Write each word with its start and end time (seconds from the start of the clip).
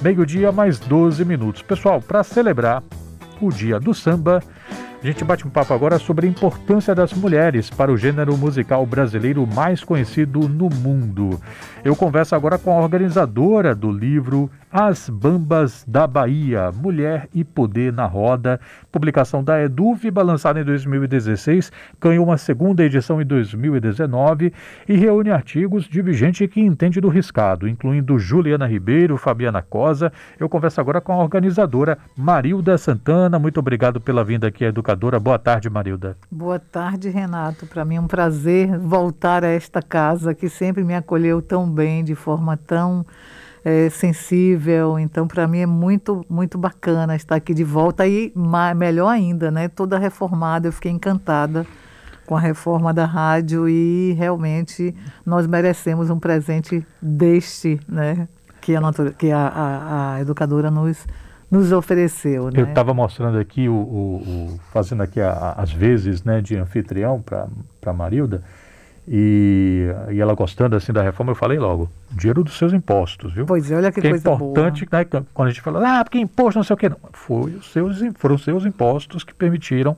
meio-dia 0.00 0.52
mais 0.52 0.78
12 0.78 1.24
minutos. 1.24 1.62
Pessoal, 1.62 2.00
para 2.00 2.22
celebrar 2.22 2.82
o 3.40 3.50
dia 3.50 3.78
do 3.78 3.94
samba, 3.94 4.42
a 5.06 5.12
gente 5.12 5.24
bate 5.24 5.46
um 5.46 5.50
papo 5.50 5.72
agora 5.72 6.00
sobre 6.00 6.26
a 6.26 6.28
importância 6.28 6.92
das 6.92 7.12
mulheres 7.12 7.70
para 7.70 7.92
o 7.92 7.96
gênero 7.96 8.36
musical 8.36 8.84
brasileiro 8.84 9.46
mais 9.46 9.84
conhecido 9.84 10.48
no 10.48 10.68
mundo. 10.68 11.40
Eu 11.84 11.94
converso 11.94 12.34
agora 12.34 12.58
com 12.58 12.72
a 12.72 12.82
organizadora 12.82 13.72
do 13.72 13.88
livro 13.88 14.50
As 14.68 15.08
Bambas 15.08 15.84
da 15.86 16.08
Bahia, 16.08 16.72
Mulher 16.72 17.28
e 17.32 17.44
Poder 17.44 17.92
na 17.92 18.04
Roda, 18.04 18.58
publicação 18.90 19.44
da 19.44 19.62
Eduviba, 19.62 20.24
lançada 20.24 20.60
em 20.60 20.64
2016, 20.64 21.70
ganhou 22.00 22.24
uma 22.24 22.36
segunda 22.36 22.82
edição 22.82 23.22
em 23.22 23.24
2019 23.24 24.52
e 24.88 24.96
reúne 24.96 25.30
artigos 25.30 25.84
de 25.84 26.12
gente 26.14 26.48
que 26.48 26.60
entende 26.60 27.00
do 27.00 27.08
riscado, 27.08 27.68
incluindo 27.68 28.18
Juliana 28.18 28.66
Ribeiro, 28.66 29.16
Fabiana 29.16 29.62
Cosa. 29.62 30.12
Eu 30.40 30.48
converso 30.48 30.80
agora 30.80 31.00
com 31.00 31.12
a 31.12 31.22
organizadora 31.22 31.96
Marilda 32.16 32.76
Santana. 32.76 33.38
Muito 33.38 33.60
obrigado 33.60 34.00
pela 34.00 34.24
vinda 34.24 34.48
aqui, 34.48 34.64
educadora. 34.96 35.20
Boa 35.20 35.38
tarde, 35.38 35.70
Marilda. 35.70 36.16
Boa 36.30 36.58
tarde, 36.58 37.08
Renato. 37.10 37.66
Para 37.66 37.84
mim 37.84 37.96
é 37.96 38.00
um 38.00 38.06
prazer 38.06 38.78
voltar 38.78 39.44
a 39.44 39.48
esta 39.48 39.82
casa 39.82 40.34
que 40.34 40.48
sempre 40.48 40.82
me 40.82 40.94
acolheu 40.94 41.40
tão 41.40 41.70
bem, 41.70 42.02
de 42.02 42.14
forma 42.14 42.56
tão 42.56 43.06
é, 43.64 43.88
sensível. 43.90 44.98
Então, 44.98 45.28
para 45.28 45.46
mim 45.46 45.60
é 45.60 45.66
muito, 45.66 46.24
muito 46.28 46.58
bacana 46.58 47.14
estar 47.14 47.36
aqui 47.36 47.54
de 47.54 47.62
volta 47.62 48.06
e 48.06 48.32
melhor 48.76 49.08
ainda, 49.08 49.50
né? 49.50 49.68
Toda 49.68 49.98
reformada, 49.98 50.68
eu 50.68 50.72
fiquei 50.72 50.90
encantada 50.90 51.66
com 52.26 52.34
a 52.34 52.40
reforma 52.40 52.92
da 52.92 53.04
rádio 53.04 53.68
e 53.68 54.12
realmente 54.14 54.94
nós 55.24 55.46
merecemos 55.46 56.10
um 56.10 56.18
presente 56.18 56.84
deste, 57.00 57.78
né? 57.88 58.26
Que 58.60 58.74
a, 58.74 58.80
que 59.16 59.30
a, 59.30 59.46
a, 59.46 60.14
a 60.14 60.20
educadora 60.20 60.72
nos 60.72 61.06
nos 61.50 61.72
ofereceu. 61.72 62.46
Né? 62.46 62.60
Eu 62.60 62.66
estava 62.66 62.92
mostrando 62.92 63.38
aqui, 63.38 63.68
o, 63.68 63.74
o, 63.74 64.16
o, 64.16 64.60
fazendo 64.72 65.02
aqui 65.02 65.20
a, 65.20 65.54
as 65.56 65.72
vezes 65.72 66.22
né, 66.24 66.40
de 66.40 66.56
anfitrião 66.56 67.22
para 67.22 67.92
Marilda, 67.92 68.42
e, 69.08 69.86
e 70.10 70.20
ela 70.20 70.34
gostando 70.34 70.74
assim 70.74 70.92
da 70.92 71.00
reforma, 71.00 71.30
eu 71.30 71.36
falei 71.36 71.58
logo, 71.58 71.88
dinheiro 72.10 72.42
dos 72.42 72.58
seus 72.58 72.72
impostos, 72.72 73.32
viu? 73.32 73.46
Pois 73.46 73.70
é, 73.70 73.76
olha 73.76 73.92
que, 73.92 74.00
que 74.00 74.08
coisa 74.08 74.28
é 74.28 74.34
importante, 74.34 74.84
boa. 74.84 75.04
Né, 75.04 75.26
quando 75.32 75.48
a 75.48 75.50
gente 75.52 75.62
fala, 75.62 76.00
ah, 76.00 76.04
porque 76.04 76.18
imposto 76.18 76.58
não 76.58 76.64
sei 76.64 76.74
o 76.74 76.76
quê. 76.76 76.88
Não, 76.88 76.98
foi 77.12 77.52
os 77.52 77.70
seus, 77.72 78.00
foram 78.16 78.34
os 78.34 78.42
seus 78.42 78.66
impostos 78.66 79.22
que 79.22 79.32
permitiram 79.32 79.96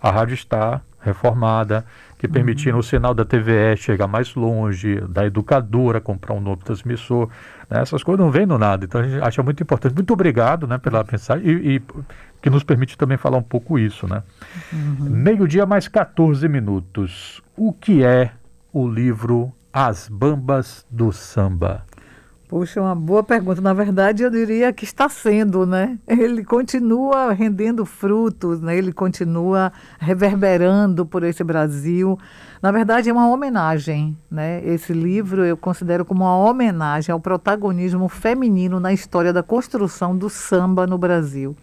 a 0.00 0.10
rádio 0.10 0.34
estar 0.34 0.84
reformada, 1.04 1.84
que 2.18 2.26
permitiram 2.26 2.76
uhum. 2.76 2.80
o 2.80 2.82
sinal 2.82 3.14
da 3.14 3.24
TVE 3.24 3.76
chegar 3.76 4.06
mais 4.06 4.34
longe, 4.34 5.00
da 5.02 5.26
educadora 5.26 6.00
comprar 6.00 6.34
um 6.34 6.40
novo 6.40 6.64
transmissor. 6.64 7.28
Né? 7.68 7.82
Essas 7.82 8.02
coisas 8.02 8.24
não 8.24 8.30
vêm 8.30 8.46
do 8.46 8.58
nada, 8.58 8.84
então 8.84 9.00
a 9.00 9.04
gente 9.04 9.22
acha 9.22 9.42
muito 9.42 9.62
importante. 9.62 9.94
Muito 9.94 10.12
obrigado 10.12 10.66
né, 10.66 10.78
pela 10.78 11.04
mensagem 11.10 11.46
e, 11.46 11.76
e 11.76 11.82
que 12.40 12.50
nos 12.50 12.62
permite 12.62 12.96
também 12.96 13.16
falar 13.16 13.38
um 13.38 13.42
pouco 13.42 13.78
isso. 13.78 14.08
Né? 14.08 14.22
Uhum. 14.72 15.10
Meio-dia 15.10 15.66
mais 15.66 15.86
14 15.86 16.48
minutos. 16.48 17.42
O 17.56 17.72
que 17.72 18.02
é 18.02 18.32
o 18.72 18.88
livro 18.88 19.52
As 19.72 20.08
Bambas 20.08 20.86
do 20.90 21.12
Samba? 21.12 21.84
Puxa, 22.54 22.80
uma 22.80 22.94
boa 22.94 23.24
pergunta. 23.24 23.60
Na 23.60 23.72
verdade, 23.72 24.22
eu 24.22 24.30
diria 24.30 24.72
que 24.72 24.84
está 24.84 25.08
sendo, 25.08 25.66
né? 25.66 25.98
Ele 26.06 26.44
continua 26.44 27.32
rendendo 27.32 27.84
frutos, 27.84 28.60
né? 28.60 28.78
ele 28.78 28.92
continua 28.92 29.72
reverberando 29.98 31.04
por 31.04 31.24
esse 31.24 31.42
Brasil. 31.42 32.16
Na 32.62 32.70
verdade, 32.70 33.10
é 33.10 33.12
uma 33.12 33.28
homenagem, 33.28 34.16
né? 34.30 34.64
Esse 34.64 34.92
livro 34.92 35.44
eu 35.44 35.56
considero 35.56 36.04
como 36.04 36.22
uma 36.22 36.38
homenagem 36.38 37.12
ao 37.12 37.18
protagonismo 37.18 38.08
feminino 38.08 38.78
na 38.78 38.92
história 38.92 39.32
da 39.32 39.42
construção 39.42 40.16
do 40.16 40.30
samba 40.30 40.86
no 40.86 40.96
Brasil. 40.96 41.56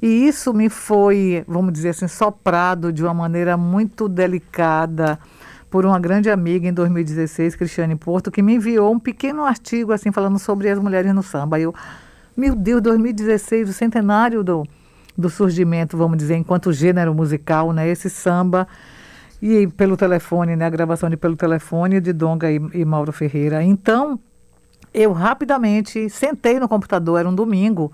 E 0.00 0.26
isso 0.26 0.54
me 0.54 0.70
foi, 0.70 1.44
vamos 1.46 1.70
dizer 1.74 1.90
assim, 1.90 2.08
soprado 2.08 2.90
de 2.94 3.04
uma 3.04 3.12
maneira 3.12 3.58
muito 3.58 4.08
delicada 4.08 5.18
por 5.70 5.84
uma 5.84 5.98
grande 5.98 6.30
amiga 6.30 6.66
em 6.66 6.72
2016, 6.72 7.56
Cristiane 7.56 7.96
Porto, 7.96 8.30
que 8.30 8.42
me 8.42 8.54
enviou 8.54 8.92
um 8.92 8.98
pequeno 8.98 9.44
artigo 9.44 9.92
assim 9.92 10.10
falando 10.10 10.38
sobre 10.38 10.68
as 10.68 10.78
mulheres 10.78 11.12
no 11.14 11.22
samba. 11.22 11.60
Eu, 11.60 11.74
meu 12.36 12.54
Deus, 12.54 12.80
2016, 12.82 13.68
o 13.68 13.72
centenário 13.72 14.42
do, 14.42 14.66
do 15.16 15.28
surgimento, 15.28 15.96
vamos 15.96 16.16
dizer, 16.16 16.36
enquanto 16.36 16.72
gênero 16.72 17.14
musical, 17.14 17.72
né? 17.72 17.88
Esse 17.88 18.08
samba 18.08 18.66
e 19.42 19.66
pelo 19.66 19.96
telefone, 19.96 20.56
né? 20.56 20.66
A 20.66 20.70
gravação 20.70 21.10
de 21.10 21.16
pelo 21.16 21.36
telefone 21.36 22.00
de 22.00 22.12
Donga 22.12 22.50
e, 22.50 22.60
e 22.72 22.84
Mauro 22.84 23.12
Ferreira. 23.12 23.62
Então, 23.62 24.18
eu 24.94 25.12
rapidamente 25.12 26.08
sentei 26.08 26.58
no 26.58 26.68
computador, 26.68 27.20
era 27.20 27.28
um 27.28 27.34
domingo, 27.34 27.92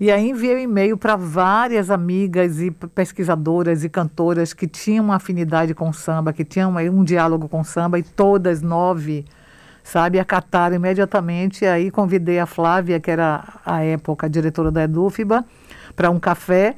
e 0.00 0.10
aí 0.10 0.30
enviei 0.30 0.56
um 0.56 0.60
e-mail 0.60 0.96
para 0.96 1.14
várias 1.14 1.90
amigas 1.90 2.58
e 2.58 2.70
pesquisadoras 2.70 3.84
e 3.84 3.88
cantoras 3.90 4.54
que 4.54 4.66
tinham 4.66 5.04
uma 5.04 5.16
afinidade 5.16 5.74
com 5.74 5.92
samba, 5.92 6.32
que 6.32 6.42
tinham 6.42 6.74
um 6.74 7.04
diálogo 7.04 7.46
com 7.50 7.62
samba, 7.62 7.98
e 7.98 8.02
todas 8.02 8.62
nove, 8.62 9.26
sabe, 9.84 10.18
acataram 10.18 10.74
imediatamente. 10.74 11.66
E 11.66 11.68
aí 11.68 11.90
convidei 11.90 12.38
a 12.38 12.46
Flávia, 12.46 12.98
que 12.98 13.10
era 13.10 13.44
a 13.64 13.84
época 13.84 14.24
a 14.24 14.30
diretora 14.30 14.70
da 14.70 14.84
Edúfiba, 14.84 15.44
para 15.94 16.10
um 16.10 16.18
café. 16.18 16.74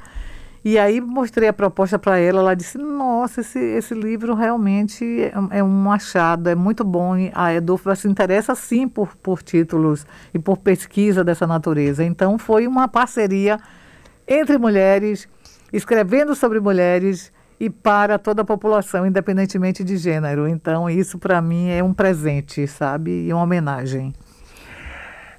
E 0.65 0.77
aí 0.77 1.00
mostrei 1.00 1.49
a 1.49 1.53
proposta 1.53 2.00
para 2.00 2.19
ela, 2.19 2.41
ela 2.41 2.55
disse, 2.56 2.77
nossa, 3.22 3.41
esse, 3.41 3.59
esse 3.59 3.94
livro 3.94 4.34
realmente 4.34 5.05
é, 5.22 5.59
é 5.59 5.62
um 5.62 5.93
achado, 5.93 6.49
é 6.49 6.56
muito 6.56 6.83
bom. 6.83 7.12
A 7.33 7.55
Edulfa 7.55 7.94
se 7.94 8.09
interessa 8.09 8.53
sim 8.56 8.88
por, 8.88 9.15
por 9.16 9.43
títulos 9.43 10.05
e 10.34 10.41
por 10.41 10.59
pesquisa 10.59 11.22
dessa 11.22 11.47
natureza. 11.47 12.03
Então 12.03 12.37
foi 12.37 12.66
uma 12.66 12.88
parceria 12.88 13.61
entre 14.27 14.59
mulheres, 14.59 15.28
escrevendo 15.72 16.34
sobre 16.34 16.59
mulheres 16.59 17.32
e 17.61 17.71
para 17.71 18.19
toda 18.19 18.43
a 18.43 18.44
população, 18.44 19.06
independentemente 19.06 19.84
de 19.84 19.97
gênero. 19.97 20.49
Então 20.49 20.91
isso 20.91 21.16
para 21.16 21.41
mim 21.41 21.69
é 21.69 21.82
um 21.82 21.94
presente, 21.94 22.66
sabe? 22.66 23.28
E 23.28 23.32
uma 23.32 23.44
homenagem. 23.44 24.12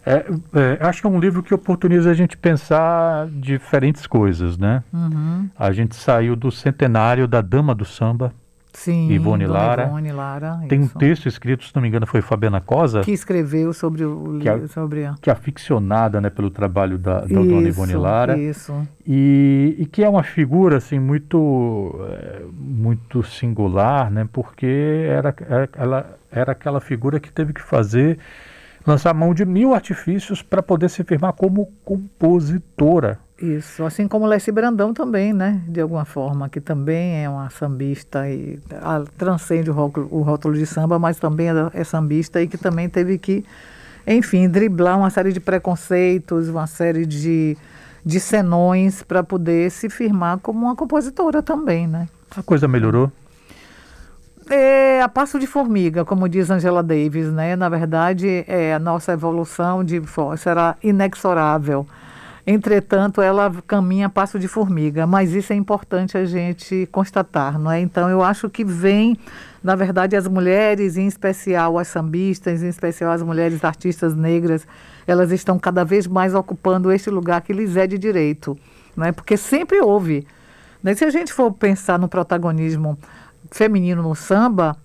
É, 0.05 0.25
é, 0.53 0.77
acho 0.85 1.01
que 1.01 1.07
é 1.07 1.09
um 1.09 1.19
livro 1.19 1.41
que 1.41 1.53
oportuniza 1.53 2.11
a 2.11 2.13
gente 2.13 2.35
pensar 2.35 3.27
diferentes 3.29 4.05
coisas, 4.05 4.57
né? 4.57 4.83
Uhum. 4.91 5.49
A 5.57 5.71
gente 5.71 5.95
saiu 5.95 6.35
do 6.35 6.51
centenário 6.51 7.27
da 7.27 7.39
Dama 7.41 7.73
do 7.73 7.85
Samba, 7.85 8.33
Sim, 8.73 9.11
Ivone 9.11 9.45
Lara. 9.45 9.85
Ivone 9.85 10.11
Lara 10.11 10.59
Tem 10.67 10.81
isso. 10.81 10.91
um 10.95 10.99
texto 10.99 11.27
escrito, 11.27 11.63
se 11.63 11.71
não 11.75 11.81
me 11.81 11.87
engano, 11.87 12.07
foi 12.07 12.21
Fabiana 12.21 12.59
Cosa. 12.59 13.01
Que 13.01 13.11
escreveu 13.11 13.71
sobre 13.71 14.03
o 14.03 14.39
que, 14.41 14.49
a, 14.49 14.67
sobre 14.67 15.05
a... 15.05 15.13
que 15.21 15.29
é 15.29 15.33
aficionada 15.33 16.19
né, 16.19 16.29
pelo 16.29 16.49
trabalho 16.49 16.97
da, 16.97 17.19
da 17.19 17.25
isso, 17.25 17.35
dona 17.35 17.67
Ivone 17.69 17.95
Lara. 17.95 18.37
Isso. 18.37 18.75
E, 19.05 19.75
e 19.77 19.85
que 19.85 20.03
é 20.03 20.09
uma 20.09 20.23
figura 20.23 20.77
assim, 20.77 20.99
muito, 20.99 21.95
é, 22.09 22.41
muito 22.51 23.21
singular, 23.23 24.09
né? 24.09 24.27
Porque 24.33 25.05
era, 25.07 25.33
era, 25.47 25.69
ela 25.77 26.17
era 26.31 26.51
aquela 26.51 26.81
figura 26.81 27.19
que 27.19 27.31
teve 27.31 27.53
que 27.53 27.61
fazer 27.61 28.17
lançar 28.85 29.13
mão 29.13 29.33
de 29.33 29.45
mil 29.45 29.73
artifícios 29.73 30.41
para 30.41 30.61
poder 30.61 30.89
se 30.89 31.03
firmar 31.03 31.33
como 31.33 31.71
compositora. 31.83 33.19
Isso, 33.41 33.83
assim 33.83 34.07
como 34.07 34.25
Leci 34.25 34.51
Brandão 34.51 34.93
também, 34.93 35.33
né? 35.33 35.61
De 35.67 35.81
alguma 35.81 36.05
forma, 36.05 36.47
que 36.47 36.61
também 36.61 37.23
é 37.23 37.29
uma 37.29 37.49
sambista 37.49 38.29
e 38.29 38.59
a, 38.81 39.03
transcende 39.17 39.69
o 39.69 39.73
rótulo, 39.73 40.07
o 40.11 40.21
rótulo 40.21 40.53
de 40.53 40.65
samba, 40.65 40.99
mas 40.99 41.17
também 41.17 41.49
é, 41.49 41.53
é 41.73 41.83
sambista 41.83 42.41
e 42.41 42.47
que 42.47 42.57
também 42.57 42.87
teve 42.87 43.17
que, 43.17 43.43
enfim, 44.07 44.47
driblar 44.47 44.97
uma 44.97 45.09
série 45.09 45.33
de 45.33 45.39
preconceitos, 45.39 46.47
uma 46.47 46.67
série 46.67 47.05
de, 47.05 47.57
de 48.05 48.19
senões 48.19 49.03
para 49.03 49.23
poder 49.23 49.71
se 49.71 49.89
firmar 49.89 50.37
como 50.37 50.65
uma 50.65 50.75
compositora 50.75 51.41
também, 51.41 51.87
né? 51.87 52.07
A 52.37 52.43
coisa 52.43 52.67
melhorou? 52.67 53.11
É 54.49 55.01
a 55.01 55.07
passo 55.07 55.39
de 55.39 55.47
formiga, 55.47 56.03
como 56.03 56.27
diz 56.27 56.49
Angela 56.49 56.83
Davis, 56.83 57.31
né? 57.31 57.55
Na 57.55 57.69
verdade, 57.69 58.43
é, 58.47 58.73
a 58.73 58.79
nossa 58.79 59.13
evolução 59.13 59.83
de 59.83 60.01
será 60.37 60.75
inexorável. 60.83 61.87
Entretanto, 62.45 63.21
ela 63.21 63.49
caminha 63.65 64.07
a 64.07 64.09
passo 64.09 64.37
de 64.37 64.49
formiga, 64.49 65.07
mas 65.07 65.33
isso 65.33 65.53
é 65.53 65.55
importante 65.55 66.17
a 66.17 66.25
gente 66.25 66.89
constatar, 66.91 67.57
não 67.57 67.71
é? 67.71 67.79
Então, 67.79 68.09
eu 68.09 68.21
acho 68.21 68.49
que 68.49 68.65
vem, 68.65 69.17
na 69.63 69.75
verdade, 69.75 70.13
as 70.17 70.27
mulheres, 70.27 70.97
em 70.97 71.07
especial 71.07 71.79
as 71.79 71.87
sambistas, 71.87 72.61
em 72.61 72.67
especial 72.67 73.11
as 73.11 73.23
mulheres 73.23 73.63
artistas 73.63 74.13
negras, 74.13 74.67
elas 75.07 75.31
estão 75.31 75.57
cada 75.57 75.85
vez 75.85 76.05
mais 76.05 76.35
ocupando 76.35 76.91
este 76.91 77.09
lugar 77.09 77.41
que 77.41 77.53
lhes 77.53 77.77
é 77.77 77.87
de 77.87 77.97
direito, 77.97 78.57
não 78.93 79.05
é? 79.05 79.13
Porque 79.13 79.37
sempre 79.37 79.79
houve. 79.79 80.27
Né? 80.83 80.93
Se 80.95 81.05
a 81.05 81.09
gente 81.09 81.31
for 81.31 81.49
pensar 81.53 81.97
no 81.97 82.09
protagonismo 82.09 82.99
feminino 83.53 84.01
no 84.01 84.15
samba, 84.15 84.75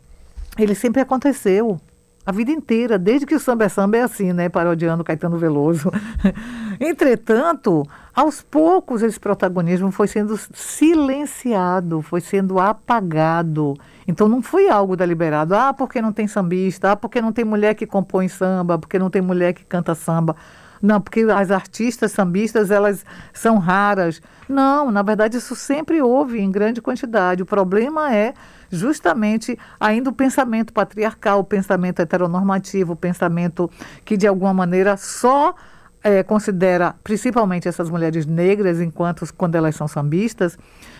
ele 0.58 0.74
sempre 0.74 1.00
aconteceu. 1.00 1.80
A 2.24 2.30
vida 2.30 2.50
inteira, 2.50 2.98
desde 2.98 3.24
que 3.24 3.34
o 3.34 3.40
samba 3.40 3.64
é 3.64 3.68
samba 3.70 3.96
é 3.96 4.02
assim, 4.02 4.34
né? 4.34 4.50
Parodiando 4.50 5.02
Caetano 5.02 5.38
Veloso. 5.38 5.90
Entretanto, 6.78 7.88
aos 8.14 8.42
poucos 8.42 9.02
esse 9.02 9.18
protagonismo 9.18 9.90
foi 9.90 10.06
sendo 10.06 10.38
silenciado, 10.52 12.02
foi 12.02 12.20
sendo 12.20 12.60
apagado. 12.60 13.74
Então 14.06 14.28
não 14.28 14.42
foi 14.42 14.68
algo 14.68 14.94
deliberado. 14.94 15.54
Ah, 15.54 15.72
porque 15.72 16.02
não 16.02 16.12
tem 16.12 16.28
sambista? 16.28 16.92
Ah, 16.92 16.96
porque 16.96 17.22
não 17.22 17.32
tem 17.32 17.46
mulher 17.46 17.74
que 17.74 17.86
compõe 17.86 18.28
samba? 18.28 18.78
Porque 18.78 18.98
não 18.98 19.08
tem 19.08 19.22
mulher 19.22 19.54
que 19.54 19.64
canta 19.64 19.94
samba? 19.94 20.36
Não, 20.82 21.00
porque 21.00 21.20
as 21.20 21.50
artistas 21.50 22.12
sambistas, 22.12 22.70
elas 22.70 23.04
são 23.32 23.58
raras. 23.58 24.22
Não, 24.48 24.90
na 24.90 25.02
verdade, 25.02 25.36
isso 25.36 25.54
sempre 25.54 26.00
houve 26.00 26.38
em 26.38 26.50
grande 26.50 26.80
quantidade. 26.80 27.42
O 27.42 27.46
problema 27.46 28.14
é 28.14 28.32
justamente 28.70 29.58
ainda 29.80 30.10
o 30.10 30.12
pensamento 30.12 30.72
patriarcal, 30.72 31.40
o 31.40 31.44
pensamento 31.44 32.00
heteronormativo, 32.00 32.92
o 32.92 32.96
pensamento 32.96 33.70
que, 34.04 34.16
de 34.16 34.26
alguma 34.26 34.54
maneira, 34.54 34.96
só 34.96 35.54
é, 36.02 36.22
considera 36.22 36.94
principalmente 37.02 37.66
essas 37.66 37.90
mulheres 37.90 38.24
negras, 38.24 38.80
enquanto 38.80 39.26
quando 39.34 39.56
elas 39.56 39.74
são 39.74 39.88
sambistas, 39.88 40.56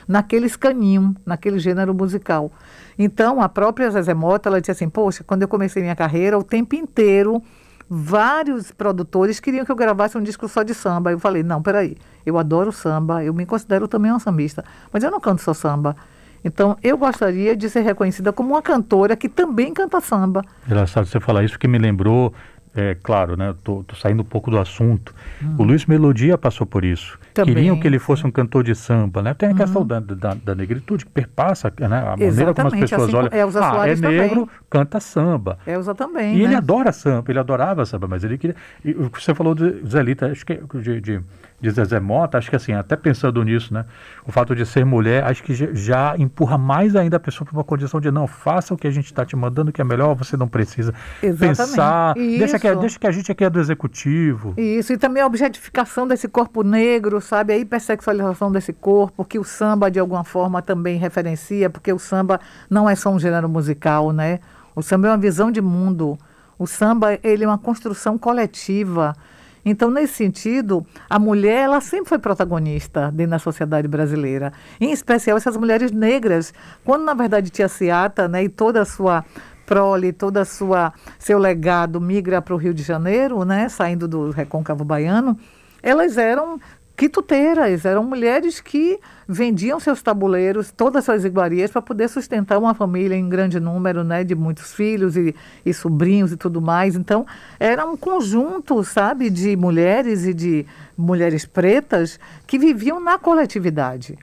naquele 0.07 0.47
escaninho, 0.47 1.15
naquele 1.25 1.59
gênero 1.59 1.95
musical. 1.95 2.51
Então, 2.99 3.41
a 3.41 3.49
própria 3.49 3.91
Zezé 3.91 4.15
Mota, 4.15 4.49
ela 4.49 4.61
disse 4.61 4.73
assim, 4.73 4.89
poxa, 4.89 5.23
quando 5.23 5.43
eu 5.43 5.49
comecei 5.49 5.83
minha 5.83 5.95
carreira, 5.95 6.37
o 6.37 6.43
tempo 6.43 6.75
inteiro 6.75 7.43
vários 7.89 8.71
produtores 8.71 9.41
queriam 9.41 9.65
que 9.65 9.73
eu 9.73 9.77
gravasse 9.77 10.19
um 10.19 10.23
disco 10.23 10.47
só 10.49 10.63
de 10.63 10.75
samba. 10.75 11.11
Eu 11.11 11.19
falei, 11.19 11.43
não, 11.43 11.63
peraí, 11.63 11.97
eu 12.27 12.39
adoro 12.39 12.71
samba, 12.71 13.25
eu 13.25 13.33
me 13.33 13.47
considero 13.47 13.89
também 13.89 14.11
uma 14.11 14.21
sambista, 14.21 14.65
mas 14.93 15.03
eu 15.03 15.11
não 15.11 15.21
canto 15.21 15.43
só 15.43 15.55
samba. 15.55 15.97
Então, 16.45 16.77
eu 16.83 16.97
gostaria 16.97 17.57
de 17.57 17.69
ser 17.69 17.81
reconhecida 17.81 18.33
como 18.33 18.51
uma 18.51 18.63
cantora 18.63 19.17
que 19.17 19.29
também 19.29 19.75
canta 19.75 20.01
samba. 20.01 20.45
Engraçado 20.67 21.07
você 21.07 21.19
falar 21.19 21.43
isso, 21.45 21.59
que 21.59 21.67
me 21.67 21.79
lembrou 21.79 22.33
é 22.75 22.97
claro, 23.03 23.37
né? 23.37 23.55
Tô, 23.65 23.83
tô, 23.83 23.95
saindo 23.97 24.23
um 24.23 24.25
pouco 24.25 24.51
do 24.51 24.59
assunto. 24.59 25.15
Hum. 25.43 25.57
O 25.59 25.63
Luiz 25.63 25.87
Melodia 25.87 26.37
passou 26.37 26.67
por 26.67 26.85
isso. 26.85 27.19
Também, 27.35 27.55
Queriam 27.55 27.79
que 27.79 27.87
ele 27.87 27.99
fosse 27.99 28.27
um 28.27 28.31
cantor 28.31 28.65
de 28.65 28.75
samba, 28.75 29.23
né? 29.23 29.35
Tem 29.35 29.51
a 29.51 29.55
questão 29.55 29.83
uhum. 29.83 29.89
da, 29.89 30.01
da, 30.01 30.35
da, 30.35 30.55
negritude 30.55 31.05
que 31.07 31.11
perpassa, 31.11 31.73
né? 31.79 31.99
A 31.99 32.17
maneira 32.17 32.55
como 32.55 32.69
as 32.69 32.75
pessoas 32.75 33.03
assim, 33.03 33.17
olham. 33.17 33.31
É, 33.33 33.43
ah, 33.43 33.89
é 33.89 33.97
negro, 33.97 34.41
também. 34.41 34.49
canta 34.69 35.01
samba. 35.01 35.59
É 35.67 35.79
usa 35.79 35.95
também. 35.95 36.37
E 36.37 36.39
né? 36.39 36.45
ele 36.45 36.55
adora 36.55 36.93
samba, 36.93 37.31
ele 37.31 37.39
adorava 37.39 37.85
samba, 37.87 38.07
mas 38.07 38.25
ele 38.25 38.39
queria. 38.39 38.57
E 38.85 38.91
o 38.91 39.11
que 39.11 39.23
você 39.23 39.35
falou 39.35 39.55
de 39.55 39.83
Zelita, 39.87 40.27
acho 40.27 40.45
que 40.45 40.61
de, 40.75 41.01
de 41.01 41.21
de 41.61 41.71
Zezé 41.71 41.99
Mota, 41.99 42.39
acho 42.39 42.49
que 42.49 42.57
assim, 42.57 42.73
até 42.73 42.95
pensando 42.95 43.43
nisso, 43.43 43.75
né? 43.75 43.85
O 44.25 44.31
fato 44.31 44.55
de 44.55 44.65
ser 44.65 44.85
mulher, 44.85 45.25
acho 45.25 45.43
que 45.43 45.55
já 45.75 46.15
empurra 46.17 46.57
mais 46.57 46.95
ainda 46.95 47.17
a 47.17 47.21
pessoa 47.21 47.45
para 47.45 47.57
uma 47.57 47.65
condição 47.65 48.01
de 48.01 48.11
não, 48.11 48.27
faça 48.27 48.73
o 48.73 48.77
que 48.77 48.87
a 48.87 48.91
gente 48.91 49.07
está 49.07 49.25
te 49.25 49.35
mandando, 49.35 49.73
que 49.73 49.81
é 49.81 49.85
melhor, 49.85 50.15
você 50.15 50.37
não 50.37 50.47
precisa 50.47 50.95
Exatamente. 51.21 51.57
pensar. 51.57 52.15
Deixa 52.15 52.59
que, 52.59 52.75
deixa 52.77 52.99
que 52.99 53.07
a 53.07 53.11
gente 53.11 53.33
aqui 53.33 53.45
é 53.45 53.51
do 53.51 53.59
executivo. 53.59 54.55
Isso, 54.57 54.93
e 54.93 54.99
também 54.99 55.23
a 55.23 55.27
objetificação 55.27 56.07
desse 56.07 56.29
corpo 56.29 56.63
negro, 56.63 57.21
sabe? 57.21 57.53
A 57.53 57.59
hipersexualização 57.59 58.53
desse 58.53 58.73
corpo, 58.73 59.25
que 59.25 59.39
o 59.39 59.45
samba, 59.45 59.91
de 59.91 59.99
alguma 59.99 60.23
forma, 60.23 60.63
também 60.63 60.97
referencia, 60.97 61.69
porque 61.69 61.93
o 61.93 61.99
samba 61.99 62.41
não 62.71 62.89
é 62.89 62.95
só 62.95 63.11
um 63.11 63.19
gênero 63.19 63.49
musical, 63.49 64.13
né? 64.13 64.39
O 64.77 64.83
samba 64.83 65.09
é 65.09 65.11
uma 65.11 65.19
visão 65.19 65.51
de 65.51 65.61
mundo. 65.61 66.17
O 66.57 66.69
samba, 66.69 67.19
ele 67.25 67.43
é 67.43 67.47
uma 67.49 67.59
construção 67.59 68.17
coletiva. 68.17 69.13
Então, 69.65 69.91
nesse 69.91 70.15
sentido, 70.15 70.87
a 71.09 71.19
mulher 71.19 71.65
ela 71.65 71.81
sempre 71.81 72.09
foi 72.09 72.19
protagonista 72.19 73.11
dentro 73.11 73.33
da 73.33 73.39
sociedade 73.39 73.89
brasileira, 73.89 74.53
em 74.81 74.93
especial 74.93 75.37
essas 75.37 75.57
mulheres 75.57 75.91
negras, 75.91 76.53
quando 76.85 77.05
na 77.05 77.15
verdade 77.15 77.51
Tia 77.51 77.69
Seata, 77.69 78.29
né, 78.29 78.45
e 78.45 78.49
toda 78.49 78.83
a 78.83 78.85
sua 78.85 79.25
prole, 79.67 80.13
toda 80.13 80.45
sua 80.45 80.93
seu 81.19 81.39
legado 81.39 82.01
migra 82.01 82.41
para 82.41 82.55
o 82.55 82.57
Rio 82.57 82.73
de 82.73 82.83
Janeiro, 82.83 83.45
né, 83.45 83.69
saindo 83.69 84.09
do 84.09 84.31
recôncavo 84.31 84.85
baiano, 84.85 85.39
elas 85.83 86.17
eram 86.17 86.59
quituteiras, 86.99 87.85
eram 87.85 88.03
mulheres 88.03 88.61
que 88.61 88.99
vendiam 89.29 89.79
seus 89.79 90.03
tabuleiros, 90.03 90.73
todas 90.73 90.99
as 90.99 91.05
suas 91.05 91.25
iguarias, 91.25 91.71
para 91.71 91.81
poder 91.81 92.09
sustentar 92.09 92.59
uma 92.59 92.75
família 92.75 93.15
em 93.15 93.29
grande 93.29 93.61
número, 93.61 94.03
né, 94.03 94.25
de 94.25 94.35
muitos 94.35 94.75
filhos 94.75 95.17
e, 95.17 95.33
e 95.65 95.73
sobrinhos 95.73 96.33
e 96.33 96.37
tudo 96.37 96.61
mais. 96.61 96.97
Então, 96.97 97.25
era 97.61 97.87
um 97.87 97.97
conjunto, 97.97 98.83
sabe, 98.83 99.31
de 99.31 99.57
mulheres 99.57 100.27
e 100.27 100.35
de 100.35 100.67
mulheres 100.97 101.47
pretas 101.47 102.19
que 102.49 102.59
viviam 102.59 102.99
na 102.99 103.17
coletividade. 103.17 104.19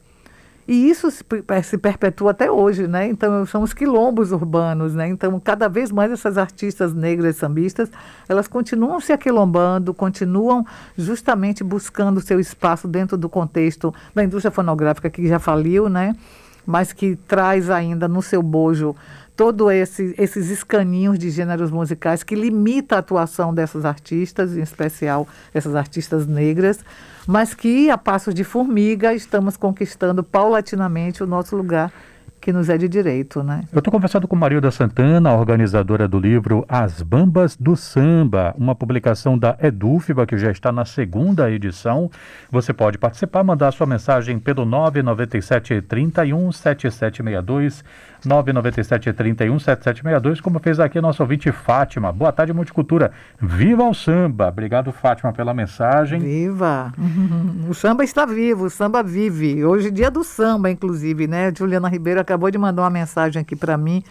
E 0.68 0.90
isso 0.90 1.12
se, 1.12 1.24
se, 1.64 1.78
perpetua 1.78 2.32
até 2.32 2.50
hoje, 2.50 2.88
né? 2.88 3.08
Então, 3.08 3.46
são 3.46 3.62
os 3.62 3.72
quilombos 3.72 4.32
urbanos, 4.32 4.96
né? 4.96 5.08
Então, 5.08 5.40
cada 5.40 5.68
vez 5.68 5.92
mais 5.92 6.12
essas 6.12 6.40
artistas 6.40 6.92
negras 6.92 7.36
sambistas, 7.36 7.92
elas 8.28 8.48
continuam 8.48 9.00
se 9.00 9.14
aquilombando, 9.14 9.94
continuam 9.94 10.66
justamente 10.98 11.64
buscando 11.64 12.20
seu 12.20 12.40
espaço 12.40 12.88
dentro 12.88 13.16
do 13.16 13.30
contexto 13.30 13.94
da 14.14 14.24
indústria 14.24 14.52
fonográfica 14.52 15.08
que 15.10 15.28
já 15.28 15.38
faliu, 15.38 15.88
né? 15.88 16.16
Mas 16.66 16.92
que 16.92 17.16
traz 17.16 17.70
ainda 17.70 18.08
no 18.08 18.24
seu 18.24 18.42
bojo 18.42 18.96
todos 19.36 19.72
esse, 19.72 20.16
esses 20.18 20.50
escaninhos 20.50 21.20
de 21.20 21.30
gêneros 21.30 21.70
musicais 21.70 22.24
que 22.24 22.36
limita 22.36 22.96
a 22.96 23.00
atuação 23.00 23.54
dessas 23.54 23.86
artistas, 23.86 24.56
em 24.56 24.62
especial 24.62 25.28
essas 25.54 25.76
artistas 25.76 26.26
negras, 26.26 26.84
mas 27.28 27.54
que 27.54 27.90
a 27.90 27.98
passos 27.98 28.34
de 28.34 28.44
formiga 28.44 29.14
estamos 29.14 29.58
conquistando 29.58 30.24
paulatinamente 30.24 31.24
o 31.24 31.28
nosso 31.28 31.56
lugar 31.56 31.92
que 32.46 32.54
nos 32.54 32.70
é 32.70 32.78
de 32.78 32.88
direito, 32.88 33.42
né? 33.42 33.64
Eu 33.74 33.80
estou 33.80 33.92
conversando 33.92 34.28
com 34.28 34.36
Marilda 34.36 34.70
Santana, 34.70 35.34
organizadora 35.34 36.08
do 36.08 36.20
livro 36.20 36.64
As 36.70 37.02
Bambas 37.02 37.56
do 37.56 37.76
Samba, 37.76 38.54
uma 38.56 38.76
publicação 38.76 39.36
da 39.36 39.58
Edufba, 39.60 40.28
que 40.28 40.38
já 40.38 40.52
está 40.52 40.72
na 40.72 40.86
segunda 40.86 41.50
edição. 41.50 42.08
Você 42.52 42.72
pode 42.72 43.00
participar, 43.00 43.44
mandar 43.44 43.72
sua 43.72 43.88
mensagem 43.88 44.38
pelo 44.38 44.64
997 44.64 45.82
31 45.82 46.52
7762 46.52 47.84
997 48.26 49.14
31 49.14 49.60
7762, 49.60 50.42
como 50.42 50.60
fez 50.60 50.80
aqui 50.80 50.98
a 50.98 51.02
nossa 51.02 51.24
ouvinte 51.24 51.52
Fátima. 51.52 52.12
Boa 52.12 52.32
tarde, 52.32 52.54
Multicultura. 52.54 53.12
Viva 53.40 53.84
o 53.84 53.94
samba! 53.94 54.48
Obrigado, 54.50 54.92
Fátima, 54.92 55.32
pela 55.32 55.54
mensagem. 55.54 56.20
Viva! 56.20 56.92
O 57.70 57.74
samba 57.74 58.04
está 58.04 58.26
vivo, 58.26 58.66
o 58.66 58.70
samba 58.70 59.04
vive. 59.04 59.64
Hoje, 59.64 59.92
dia 59.92 60.10
do 60.10 60.24
samba, 60.24 60.70
inclusive, 60.70 61.28
né? 61.28 61.54
Juliana 61.56 61.88
Ribeiro 61.88 62.20
acabou 62.20 62.50
de 62.50 62.58
mandar 62.58 62.84
uma 62.84 62.90
mensagem 62.90 63.42
aqui 63.42 63.56
para 63.56 63.78
mim. 63.78 64.04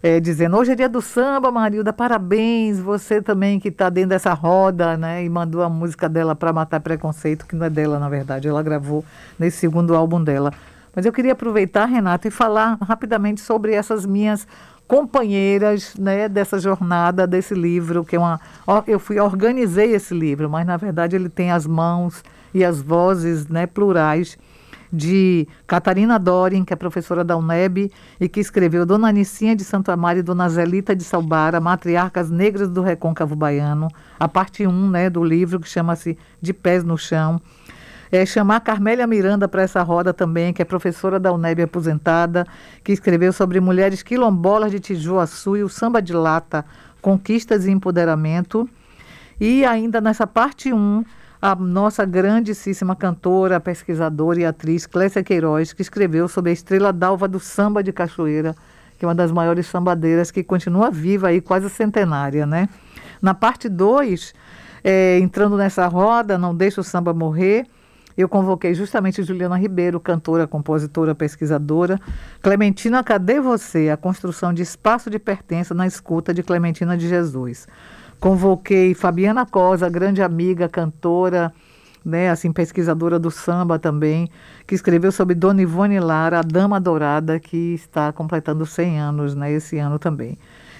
É, 0.00 0.20
dizendo, 0.20 0.56
hoje 0.56 0.72
é 0.72 0.74
dia 0.76 0.88
do 0.88 1.02
samba, 1.02 1.50
Marilda, 1.50 1.92
parabéns, 1.92 2.78
você 2.78 3.20
também 3.20 3.58
que 3.58 3.68
está 3.68 3.90
dentro 3.90 4.10
dessa 4.10 4.32
roda, 4.32 4.96
né, 4.96 5.24
e 5.24 5.28
mandou 5.28 5.60
a 5.60 5.68
música 5.68 6.08
dela 6.08 6.36
para 6.36 6.52
Matar 6.52 6.78
Preconceito, 6.80 7.44
que 7.44 7.56
não 7.56 7.66
é 7.66 7.70
dela, 7.70 7.98
na 7.98 8.08
verdade, 8.08 8.46
ela 8.46 8.62
gravou 8.62 9.04
nesse 9.36 9.56
segundo 9.56 9.96
álbum 9.96 10.22
dela. 10.22 10.52
Mas 10.98 11.06
eu 11.06 11.12
queria 11.12 11.30
aproveitar, 11.30 11.84
Renata, 11.84 12.26
e 12.26 12.30
falar 12.32 12.76
rapidamente 12.82 13.40
sobre 13.40 13.72
essas 13.72 14.04
minhas 14.04 14.48
companheiras 14.84 15.94
né, 15.96 16.28
dessa 16.28 16.58
jornada, 16.58 17.24
desse 17.24 17.54
livro, 17.54 18.04
que 18.04 18.16
é 18.16 18.18
uma. 18.18 18.40
Eu 18.84 18.98
fui, 18.98 19.20
organizei 19.20 19.94
esse 19.94 20.12
livro, 20.12 20.50
mas 20.50 20.66
na 20.66 20.76
verdade 20.76 21.14
ele 21.14 21.28
tem 21.28 21.52
as 21.52 21.68
mãos 21.68 22.24
e 22.52 22.64
as 22.64 22.82
vozes 22.82 23.46
né, 23.46 23.64
plurais 23.64 24.36
de 24.92 25.46
Catarina 25.68 26.18
Dorin, 26.18 26.64
que 26.64 26.72
é 26.72 26.76
professora 26.76 27.22
da 27.22 27.36
UNEB 27.36 27.92
e 28.18 28.28
que 28.28 28.40
escreveu 28.40 28.84
Dona 28.84 29.06
Anicinha 29.06 29.54
de 29.54 29.62
Santo 29.62 29.92
Amaro 29.92 30.18
e 30.18 30.22
Dona 30.22 30.48
Zelita 30.48 30.96
de 30.96 31.04
Salbara, 31.04 31.60
Matriarcas 31.60 32.28
Negras 32.28 32.68
do 32.70 32.82
Recôncavo 32.82 33.36
Baiano, 33.36 33.86
a 34.18 34.26
parte 34.26 34.66
1 34.66 34.90
né, 34.90 35.08
do 35.08 35.22
livro 35.22 35.60
que 35.60 35.68
chama-se 35.68 36.18
De 36.42 36.52
Pés 36.52 36.82
no 36.82 36.98
Chão. 36.98 37.40
É, 38.10 38.24
chamar 38.24 38.56
a 38.56 38.60
Carmélia 38.60 39.06
Miranda 39.06 39.46
para 39.46 39.62
essa 39.62 39.82
roda 39.82 40.14
também, 40.14 40.52
que 40.52 40.62
é 40.62 40.64
professora 40.64 41.20
da 41.20 41.32
UNEB 41.32 41.62
aposentada, 41.62 42.46
que 42.82 42.92
escreveu 42.92 43.32
sobre 43.32 43.60
mulheres 43.60 44.02
quilombolas 44.02 44.70
de 44.70 44.80
Tijuaçu 44.80 45.56
e 45.56 45.62
o 45.62 45.68
samba 45.68 46.00
de 46.00 46.12
lata, 46.12 46.64
conquistas 47.02 47.66
e 47.66 47.70
empoderamento. 47.70 48.68
E 49.40 49.64
ainda 49.64 50.00
nessa 50.00 50.26
parte 50.26 50.72
1, 50.72 51.04
a 51.40 51.54
nossa 51.54 52.04
grandíssima 52.04 52.96
cantora, 52.96 53.60
pesquisadora 53.60 54.40
e 54.40 54.44
atriz 54.44 54.86
Clécia 54.86 55.22
Queiroz, 55.22 55.72
que 55.72 55.82
escreveu 55.82 56.28
sobre 56.28 56.50
a 56.50 56.52
estrela 56.52 56.92
d'alva 56.92 57.28
do 57.28 57.38
samba 57.38 57.82
de 57.82 57.92
Cachoeira, 57.92 58.56
que 58.98 59.04
é 59.04 59.08
uma 59.08 59.14
das 59.14 59.30
maiores 59.30 59.66
sambadeiras 59.66 60.30
que 60.30 60.42
continua 60.42 60.90
viva 60.90 61.28
aí, 61.28 61.40
quase 61.40 61.70
centenária, 61.70 62.44
né? 62.44 62.68
Na 63.22 63.34
parte 63.34 63.68
2, 63.68 64.34
é, 64.82 65.18
entrando 65.20 65.56
nessa 65.56 65.86
roda, 65.86 66.36
Não 66.36 66.54
Deixa 66.54 66.80
o 66.80 66.84
Samba 66.84 67.14
Morrer, 67.14 67.66
eu 68.22 68.28
convoquei 68.28 68.74
justamente 68.74 69.22
Juliana 69.22 69.56
Ribeiro, 69.56 70.00
cantora, 70.00 70.44
compositora, 70.44 71.14
pesquisadora. 71.14 72.00
Clementina, 72.42 73.04
cadê 73.04 73.40
você? 73.40 73.90
A 73.90 73.96
construção 73.96 74.52
de 74.52 74.60
espaço 74.60 75.08
de 75.08 75.20
pertença 75.20 75.72
na 75.72 75.86
escuta 75.86 76.34
de 76.34 76.42
Clementina 76.42 76.98
de 76.98 77.08
Jesus. 77.08 77.68
Convoquei 78.18 78.92
Fabiana 78.92 79.46
Cosa, 79.46 79.88
grande 79.88 80.20
amiga, 80.20 80.68
cantora, 80.68 81.52
né, 82.04 82.28
assim, 82.30 82.50
pesquisadora 82.50 83.20
do 83.20 83.30
samba 83.30 83.78
também, 83.78 84.28
que 84.66 84.74
escreveu 84.74 85.12
sobre 85.12 85.36
Dona 85.36 85.62
Ivone 85.62 86.00
Lara, 86.00 86.40
a 86.40 86.42
Dama 86.42 86.80
Dourada, 86.80 87.38
que 87.38 87.74
está 87.74 88.12
completando 88.12 88.66
100 88.66 88.98
anos, 88.98 89.34
né, 89.36 89.52
esse 89.52 89.78
ano 89.78 89.96
também. 89.96 90.36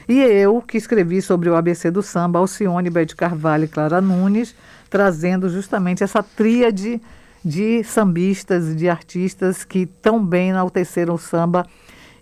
E 0.08 0.18
eu, 0.20 0.60
que 0.60 0.76
escrevi 0.76 1.22
sobre 1.22 1.48
o 1.48 1.54
ABC 1.54 1.90
do 1.90 2.02
samba, 2.02 2.40
Alcione, 2.40 2.90
Bete 2.90 3.14
Carvalho 3.14 3.64
e 3.64 3.68
Clara 3.68 4.00
Nunes, 4.00 4.56
trazendo 4.90 5.48
justamente 5.48 6.02
essa 6.02 6.22
tríade 6.22 7.00
de 7.48 7.82
sambistas, 7.82 8.76
de 8.76 8.90
artistas 8.90 9.64
que 9.64 9.86
tão 9.86 10.22
bem 10.22 10.50
enalteceram 10.50 11.14
o 11.14 11.18
samba 11.18 11.64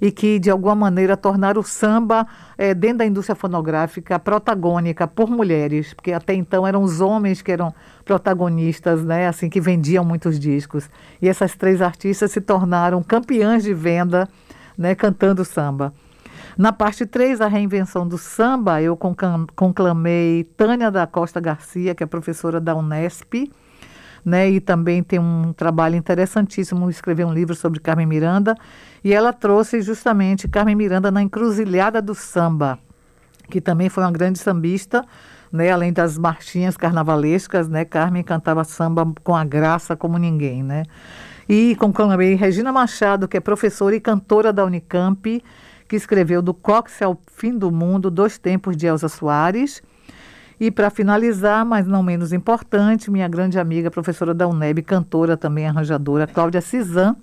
e 0.00 0.12
que, 0.12 0.38
de 0.38 0.50
alguma 0.50 0.74
maneira, 0.74 1.16
tornaram 1.16 1.60
o 1.60 1.64
samba, 1.64 2.26
é, 2.56 2.72
dentro 2.72 2.98
da 2.98 3.06
indústria 3.06 3.34
fonográfica, 3.34 4.20
protagônica 4.20 5.04
por 5.08 5.28
mulheres, 5.28 5.92
porque 5.94 6.12
até 6.12 6.32
então 6.32 6.64
eram 6.64 6.80
os 6.82 7.00
homens 7.00 7.42
que 7.42 7.50
eram 7.50 7.74
protagonistas, 8.04 9.04
né, 9.04 9.26
assim, 9.26 9.48
que 9.48 9.60
vendiam 9.60 10.04
muitos 10.04 10.38
discos. 10.38 10.88
E 11.20 11.28
essas 11.28 11.56
três 11.56 11.82
artistas 11.82 12.30
se 12.30 12.40
tornaram 12.40 13.02
campeãs 13.02 13.64
de 13.64 13.74
venda, 13.74 14.28
né, 14.78 14.94
cantando 14.94 15.44
samba. 15.44 15.92
Na 16.56 16.72
parte 16.72 17.04
3, 17.04 17.40
a 17.40 17.48
reinvenção 17.48 18.06
do 18.06 18.16
samba, 18.16 18.80
eu 18.80 18.96
conclamei 19.56 20.44
Tânia 20.56 20.90
da 20.90 21.06
Costa 21.06 21.40
Garcia, 21.40 21.94
que 21.94 22.02
é 22.02 22.06
professora 22.06 22.60
da 22.60 22.74
Unesp, 22.76 23.50
né, 24.26 24.50
e 24.50 24.60
também 24.60 25.04
tem 25.04 25.20
um 25.20 25.52
trabalho 25.52 25.94
interessantíssimo, 25.94 26.90
escreveu 26.90 27.28
um 27.28 27.32
livro 27.32 27.54
sobre 27.54 27.78
Carmen 27.78 28.06
Miranda, 28.06 28.56
e 29.04 29.14
ela 29.14 29.32
trouxe 29.32 29.80
justamente 29.80 30.48
Carmen 30.48 30.74
Miranda 30.74 31.12
na 31.12 31.22
encruzilhada 31.22 32.02
do 32.02 32.12
samba, 32.12 32.76
que 33.48 33.60
também 33.60 33.88
foi 33.88 34.02
uma 34.02 34.10
grande 34.10 34.40
sambista, 34.40 35.04
né, 35.52 35.70
além 35.70 35.92
das 35.92 36.18
marchinhas 36.18 36.76
carnavalescas, 36.76 37.68
né, 37.68 37.84
Carmen 37.84 38.24
cantava 38.24 38.64
samba 38.64 39.06
com 39.22 39.36
a 39.36 39.44
graça 39.44 39.94
como 39.94 40.18
ninguém, 40.18 40.60
né. 40.60 40.82
E 41.48 41.76
conclamei 41.76 42.34
Regina 42.34 42.72
Machado, 42.72 43.28
que 43.28 43.36
é 43.36 43.40
professora 43.40 43.94
e 43.94 44.00
cantora 44.00 44.52
da 44.52 44.64
Unicamp, 44.64 45.40
que 45.86 45.94
escreveu 45.94 46.42
Do 46.42 46.52
Cox 46.52 47.00
ao 47.00 47.16
Fim 47.36 47.56
do 47.56 47.70
Mundo, 47.70 48.10
Dois 48.10 48.38
Tempos 48.38 48.76
de 48.76 48.88
Elza 48.88 49.08
Soares, 49.08 49.80
e 50.58 50.70
para 50.70 50.90
finalizar, 50.90 51.64
mas 51.64 51.86
não 51.86 52.02
menos 52.02 52.32
importante, 52.32 53.10
minha 53.10 53.28
grande 53.28 53.58
amiga, 53.58 53.90
professora 53.90 54.32
da 54.32 54.48
UNEB, 54.48 54.82
cantora 54.82 55.36
também 55.36 55.66
arranjadora, 55.66 56.26
Cláudia 56.26 56.60
Cizan, 56.60 57.14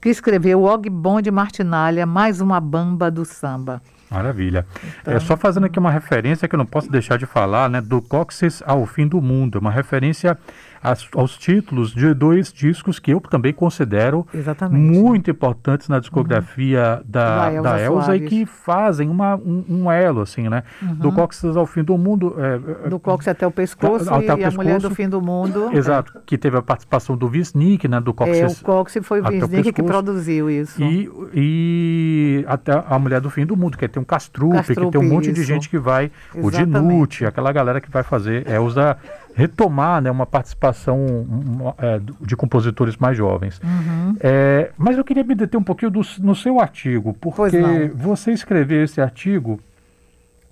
que 0.00 0.08
escreveu 0.08 0.62
Og 0.62 0.90
Bom 0.90 1.20
de 1.20 1.30
Martinalha, 1.30 2.04
mais 2.04 2.40
uma 2.40 2.60
bamba 2.60 3.10
do 3.10 3.24
samba. 3.24 3.80
Maravilha. 4.10 4.66
Então, 5.00 5.14
é 5.14 5.20
só 5.20 5.36
fazendo 5.36 5.64
aqui 5.64 5.78
uma 5.78 5.90
referência 5.90 6.46
que 6.46 6.54
eu 6.54 6.58
não 6.58 6.66
posso 6.66 6.90
deixar 6.90 7.16
de 7.16 7.24
falar, 7.24 7.70
né, 7.70 7.80
do 7.80 8.02
Cóccix 8.02 8.62
ao 8.66 8.84
fim 8.84 9.06
do 9.08 9.22
mundo, 9.22 9.58
uma 9.58 9.70
referência 9.70 10.36
as, 10.82 11.06
aos 11.14 11.38
títulos 11.38 11.94
de 11.94 12.12
dois 12.12 12.52
discos 12.52 12.98
que 12.98 13.12
eu 13.12 13.20
também 13.20 13.52
considero 13.52 14.26
Exatamente. 14.34 14.98
muito 14.98 15.30
importantes 15.30 15.88
na 15.88 16.00
discografia 16.00 16.98
uhum. 16.98 17.10
da, 17.10 17.50
da, 17.50 17.60
da 17.62 17.80
Elza 17.80 18.16
e 18.16 18.20
que 18.20 18.46
fazem 18.46 19.08
uma, 19.08 19.36
um, 19.36 19.64
um 19.68 19.92
elo, 19.92 20.22
assim, 20.22 20.48
né? 20.48 20.64
Uhum. 20.82 20.94
Do 20.94 21.12
Cóccix 21.12 21.56
ao 21.56 21.66
fim 21.66 21.84
do 21.84 21.96
mundo. 21.96 22.34
É, 22.38 22.86
é 22.86 22.88
do 22.88 22.98
Cóccix 22.98 23.28
até 23.28 23.46
o 23.46 23.50
pescoço 23.50 24.12
até 24.12 24.16
o 24.16 24.18
e 24.18 24.36
pescoço, 24.38 24.60
a 24.60 24.64
mulher 24.64 24.80
do 24.80 24.90
fim 24.90 25.08
do 25.08 25.20
mundo. 25.20 25.70
Exato, 25.72 26.18
é. 26.18 26.20
que 26.26 26.36
teve 26.36 26.56
a 26.56 26.62
participação 26.62 27.16
do 27.16 27.28
Wisnik, 27.28 27.86
né? 27.86 28.00
Do 28.00 28.12
Cóccix. 28.12 28.38
É, 28.38 28.46
o 28.46 28.64
Cóccix 28.64 29.06
foi 29.06 29.20
o 29.20 29.28
Wisnik 29.28 29.72
que 29.72 29.82
produziu 29.82 30.50
isso. 30.50 30.82
E, 30.82 31.08
e 31.32 32.44
até 32.48 32.72
a 32.72 32.98
mulher 32.98 33.20
do 33.20 33.30
fim 33.30 33.46
do 33.46 33.56
mundo, 33.56 33.78
que 33.78 33.86
tem 33.86 34.02
um 34.02 34.04
Castrupe, 34.04 34.56
Castrupe 34.56 34.86
que 34.86 34.98
tem 34.98 35.00
um 35.00 35.08
monte 35.08 35.26
isso. 35.26 35.34
de 35.34 35.44
gente 35.44 35.68
que 35.68 35.78
vai, 35.78 36.10
Exatamente. 36.34 36.46
o 36.46 36.50
Dinucci, 36.50 37.24
aquela 37.24 37.52
galera 37.52 37.80
que 37.80 37.90
vai 37.90 38.02
fazer 38.02 38.48
Elza 38.48 38.96
retomar 39.34 40.00
né, 40.02 40.10
uma 40.10 40.26
participação 40.26 41.74
é, 41.78 42.00
de 42.20 42.36
compositores 42.36 42.96
mais 42.96 43.16
jovens. 43.16 43.60
Uhum. 43.62 44.16
É, 44.20 44.70
mas 44.76 44.96
eu 44.98 45.04
queria 45.04 45.24
me 45.24 45.34
deter 45.34 45.58
um 45.58 45.62
pouquinho 45.62 45.90
do, 45.90 46.02
no 46.20 46.34
seu 46.34 46.60
artigo, 46.60 47.14
porque 47.14 47.90
você 47.94 48.32
escreveu 48.32 48.84
esse 48.84 49.00
artigo, 49.00 49.58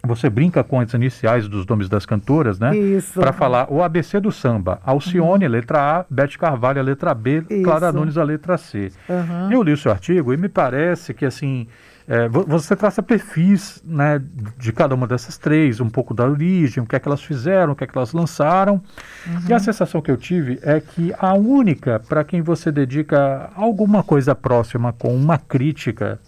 você 0.03 0.31
brinca 0.31 0.65
com 0.65 0.81
as 0.81 0.95
iniciais 0.95 1.47
dos 1.47 1.67
nomes 1.67 1.89
das 1.89 2.07
cantoras, 2.07 2.59
né? 2.59 2.75
Isso. 2.77 3.21
Para 3.21 3.33
falar 3.33 3.71
o 3.71 3.83
ABC 3.83 4.19
do 4.19 4.33
samba. 4.33 4.81
Alcione, 4.85 5.45
uhum. 5.45 5.51
letra 5.51 5.99
A, 5.99 6.05
Bete 6.09 6.39
Carvalho, 6.39 6.81
a 6.81 6.83
letra 6.83 7.13
B, 7.13 7.45
Isso. 7.51 7.63
Clara 7.63 7.93
Nunes, 7.93 8.17
a 8.17 8.25
letra 8.25 8.57
C. 8.57 8.91
Uhum. 9.09 9.53
Eu 9.53 9.63
li 9.63 9.73
o 9.73 9.77
seu 9.77 9.93
artigo 9.93 10.33
e 10.33 10.37
me 10.39 10.49
parece 10.49 11.13
que, 11.13 11.27
assim, 11.27 11.67
é, 12.12 12.29
você 12.29 12.75
traça 12.75 13.00
perfis 13.00 13.81
né, 13.85 14.21
de 14.59 14.73
cada 14.73 14.97
uma 14.97 15.07
dessas 15.07 15.38
três, 15.38 15.79
um 15.79 15.88
pouco 15.88 16.12
da 16.12 16.25
origem, 16.25 16.83
o 16.83 16.87
que 16.87 16.97
é 16.97 16.99
que 16.99 17.07
elas 17.07 17.23
fizeram, 17.23 17.73
o 17.73 17.76
que 17.76 17.85
é 17.85 17.87
que 17.87 17.97
elas 17.97 18.12
lançaram. 18.12 18.83
Uhum. 19.25 19.43
E 19.49 19.52
a 19.52 19.61
sensação 19.61 20.02
que 20.02 20.11
eu 20.11 20.17
tive 20.17 20.59
é 20.61 20.81
que 20.81 21.14
a 21.17 21.35
única 21.35 22.00
para 22.00 22.25
quem 22.25 22.43
você 22.43 22.73
dedica 22.73 23.49
alguma 23.55 24.02
coisa 24.02 24.35
próxima 24.35 24.93
com 24.93 25.14
uma 25.14 25.38
crítica, 25.38 26.19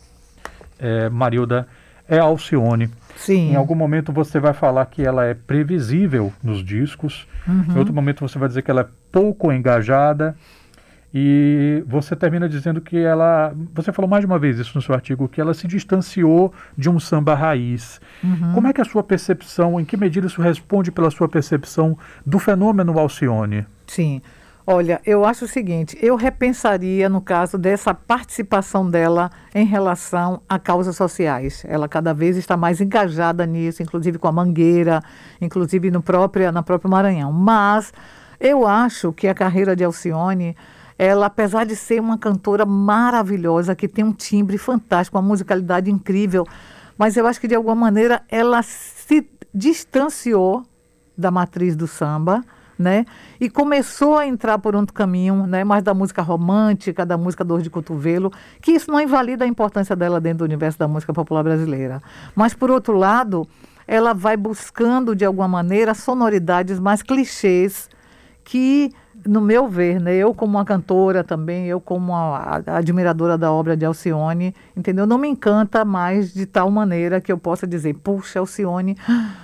é, 0.79 1.09
Marilda, 1.09 1.67
é 2.09 2.21
a 2.21 2.23
Alcione. 2.23 2.89
Sim. 3.17 3.51
Em 3.51 3.57
algum 3.57 3.75
momento 3.75 4.13
você 4.13 4.39
vai 4.39 4.53
falar 4.53 4.87
que 4.87 5.05
ela 5.05 5.25
é 5.25 5.35
previsível 5.35 6.33
nos 6.45 6.65
discos, 6.65 7.27
uhum. 7.45 7.75
em 7.75 7.79
outro 7.79 7.93
momento 7.93 8.21
você 8.21 8.39
vai 8.39 8.47
dizer 8.47 8.63
que 8.63 8.71
ela 8.71 8.83
é 8.83 8.89
pouco 9.11 9.51
engajada. 9.51 10.37
E 11.15 11.85
você 11.87 12.17
termina 12.17 12.49
dizendo 12.49 12.81
que 12.81 12.97
ela. 12.97 13.55
Você 13.75 13.93
falou 13.93 14.09
mais 14.09 14.23
de 14.23 14.27
uma 14.27 14.39
vez 14.39 14.59
isso 14.59 14.73
no 14.75 14.81
seu 14.81 14.95
artigo, 14.95 15.29
que 15.29 15.41
ela 15.41 15.53
se 15.53 15.69
distanciou 15.69 16.53
de 16.77 16.89
um 16.89 16.99
samba 16.99 17.35
raiz. 17.35 18.01
Uhum. 18.25 18.55
Como 18.55 18.67
é 18.67 18.73
que 18.73 18.81
é 18.81 18.85
a 18.85 18.89
sua 18.89 19.03
percepção, 19.03 19.79
em 19.79 19.85
que 19.85 19.97
medida 19.97 20.27
isso 20.27 20.41
responde 20.41 20.91
pela 20.91 21.11
sua 21.11 21.29
percepção 21.29 21.99
do 22.25 22.39
fenômeno 22.39 22.99
Alcione? 22.99 23.67
Sim. 23.87 24.23
Olha, 24.65 25.01
eu 25.05 25.25
acho 25.25 25.45
o 25.45 25.49
seguinte, 25.49 25.99
eu 26.01 26.15
repensaria 26.15 27.09
no 27.09 27.21
caso 27.21 27.59
dessa 27.59 27.93
participação 27.93 28.89
dela 28.89 29.29
em 29.53 29.67
relação 29.67 30.41
a 30.49 30.57
causas 30.57 30.97
sociais. 30.97 31.65
Ela 31.67 31.89
cada 31.89 32.15
vez 32.15 32.37
está 32.37 32.57
mais 32.57 32.81
engajada 32.81 33.45
nisso, 33.45 33.83
inclusive 33.83 34.19
com 34.19 34.29
a 34.29 34.33
Mangueira, 34.33 35.03
inclusive 35.41 35.91
no 35.91 36.01
próprio, 36.01 36.53
na 36.53 36.63
própria 36.63 36.89
Maranhão. 36.89 37.33
Mas 37.33 37.93
eu 38.39 38.65
acho 38.65 39.13
que 39.13 39.27
a 39.27 39.35
carreira 39.35 39.75
de 39.75 39.83
Alcione 39.83 40.57
ela, 40.99 41.27
apesar 41.27 41.65
de 41.65 41.77
ser 41.77 42.01
uma 42.01 42.19
cantora 42.19 42.65
maravilhosa, 42.65 43.75
que 43.75 43.89
tem 43.89 44.05
um 44.05 44.13
timbre 44.13 44.59
fantástico, 44.59 45.17
uma 45.17 45.23
musicalidade 45.23 45.91
incrível, 45.91 46.47
mas 46.97 47.17
eu 47.17 47.27
acho 47.27 47.41
que 47.41 47.49
de 47.49 47.55
alguma 47.55 47.75
maneira 47.75 48.23
ela 48.29 48.63
se 48.63 49.29
distanciou 49.53 50.63
da 51.17 51.31
matriz 51.31 51.77
do 51.77 51.87
samba, 51.87 52.43
né? 52.79 53.05
E 53.41 53.49
começou 53.49 54.17
a 54.17 54.27
entrar 54.27 54.59
por 54.59 54.75
outro 54.75 54.95
caminho, 54.95 55.47
né? 55.47 55.63
Mais 55.65 55.83
da 55.83 55.95
música 55.95 56.23
romântica, 56.23 57.07
da 57.07 57.17
música 57.17 57.45
dor 57.45 57.63
de 57.63 57.71
cotovelo, 57.71 58.33
que 58.61 58.73
isso 58.73 58.91
não 58.91 59.01
invalida 59.01 59.45
a 59.45 59.49
importância 59.49 59.95
dela 59.95 60.21
dentro 60.21 60.39
do 60.39 60.45
universo 60.45 60.79
da 60.79 60.89
música 60.89 61.13
popular 61.13 61.43
brasileira. 61.43 62.03
Mas 62.35 62.55
por 62.55 62.71
outro 62.71 62.97
lado, 62.97 63.47
ela 63.87 64.13
vai 64.13 64.37
buscando 64.37 65.15
de 65.15 65.25
alguma 65.25 65.49
maneira 65.49 65.95
sonoridades 65.95 66.79
mais 66.79 67.03
clichês 67.03 67.89
que 68.45 68.91
no 69.27 69.41
meu 69.41 69.69
ver, 69.69 70.01
né, 70.01 70.15
eu 70.15 70.35
como 70.35 70.59
uma 70.59 70.65
cantora 70.65 71.23
também, 71.23 71.67
eu 71.67 71.81
como 71.81 72.13
uma 72.13 72.63
admiradora 72.67 73.37
da 73.37 73.53
obra 73.53 73.77
de 73.77 73.85
Alcione, 73.85 74.55
entendeu? 74.77 75.07
Não 75.07 75.19
me 75.19 75.29
encanta 75.29 75.85
mais 75.85 76.33
de 76.33 76.47
tal 76.47 76.71
maneira 76.71 77.21
que 77.21 77.31
eu 77.31 77.39
possa 77.39 77.67
dizer, 77.67 77.95
puxa, 77.95 78.39
Alcione, 78.39 78.97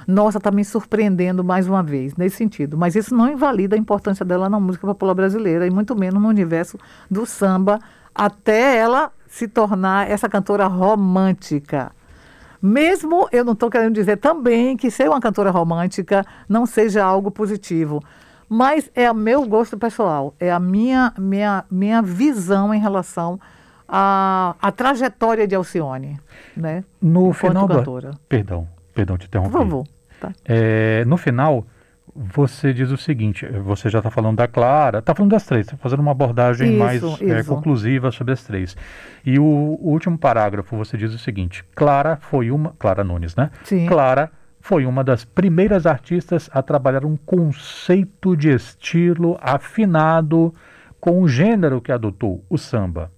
nossa, 0.06 0.38
está 0.38 0.50
me 0.50 0.64
surpreendendo 0.64 1.42
mais 1.44 1.68
uma 1.68 1.82
vez, 1.82 2.16
nesse 2.16 2.36
sentido. 2.36 2.76
Mas 2.76 2.96
isso 2.96 3.14
não 3.14 3.30
invalida 3.30 3.76
a 3.76 3.78
importância 3.78 4.24
dela 4.24 4.48
na 4.48 4.58
música 4.58 4.86
popular 4.86 5.14
brasileira, 5.14 5.66
e 5.66 5.70
muito 5.70 5.94
menos 5.96 6.20
no 6.20 6.28
universo 6.28 6.78
do 7.10 7.26
samba, 7.26 7.78
até 8.14 8.76
ela 8.76 9.12
se 9.26 9.46
tornar 9.46 10.10
essa 10.10 10.28
cantora 10.28 10.66
romântica. 10.66 11.92
Mesmo 12.60 13.28
eu 13.30 13.44
não 13.44 13.52
estou 13.52 13.70
querendo 13.70 13.94
dizer 13.94 14.16
também 14.16 14.76
que 14.76 14.90
ser 14.90 15.08
uma 15.08 15.20
cantora 15.20 15.50
romântica 15.50 16.24
não 16.48 16.66
seja 16.66 17.04
algo 17.04 17.30
positivo. 17.30 18.02
Mas 18.48 18.90
é 18.94 19.10
o 19.10 19.14
meu 19.14 19.46
gosto 19.46 19.76
pessoal, 19.76 20.34
é 20.40 20.50
a 20.50 20.58
minha, 20.58 21.12
minha, 21.18 21.64
minha 21.70 22.00
visão 22.00 22.72
em 22.72 22.80
relação 22.80 23.38
à, 23.86 24.54
à 24.60 24.72
trajetória 24.72 25.46
de 25.46 25.54
Alcione, 25.54 26.18
né? 26.56 26.82
No 27.00 27.32
final 27.32 27.68
cantora. 27.68 28.12
Da... 28.12 28.18
Perdão, 28.28 28.66
perdão 28.94 29.18
te 29.18 29.26
interromper. 29.26 29.52
Por 29.52 29.58
favor. 29.58 29.86
Tá. 30.18 30.32
É, 30.44 31.04
no 31.04 31.16
final, 31.16 31.64
você 32.14 32.72
diz 32.72 32.90
o 32.90 32.96
seguinte, 32.96 33.46
você 33.46 33.88
já 33.88 33.98
está 33.98 34.10
falando 34.10 34.38
da 34.38 34.48
Clara, 34.48 34.98
está 34.98 35.14
falando 35.14 35.30
das 35.30 35.44
três, 35.44 35.66
está 35.66 35.76
fazendo 35.76 36.00
uma 36.00 36.10
abordagem 36.10 36.70
isso, 36.70 36.78
mais 36.78 37.02
isso. 37.02 37.32
É, 37.32 37.44
conclusiva 37.44 38.10
sobre 38.10 38.32
as 38.32 38.42
três. 38.42 38.76
E 39.24 39.38
o, 39.38 39.44
o, 39.44 39.90
último 39.90 40.18
parágrafo, 40.18 40.76
você 40.76 40.96
diz 40.96 41.14
o 41.14 41.18
seguinte, 41.18 41.64
Clara 41.76 42.18
foi 42.20 42.50
uma, 42.50 42.74
Clara 42.78 43.04
Nunes, 43.04 43.36
né? 43.36 43.50
Sim. 43.62 43.86
Clara 43.86 44.32
foi 44.60 44.84
uma 44.86 45.02
das 45.02 45.24
primeiras 45.24 45.86
artistas 45.86 46.50
a 46.52 46.62
trabalhar 46.62 47.04
um 47.04 47.16
conceito 47.16 48.36
de 48.36 48.50
estilo 48.50 49.38
afinado 49.40 50.54
com 51.00 51.22
o 51.22 51.28
gênero 51.28 51.80
que 51.80 51.92
adotou, 51.92 52.44
o 52.48 52.58
samba. 52.58 53.10